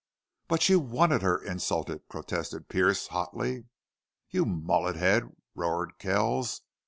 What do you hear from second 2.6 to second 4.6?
Pearce, hotly. "You